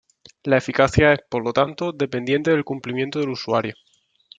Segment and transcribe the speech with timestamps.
[0.45, 3.75] La eficacia es, por lo tanto, dependiente del cumplimiento del usuario.